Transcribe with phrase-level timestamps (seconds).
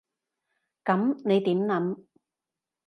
[0.83, 2.01] 噉你點諗？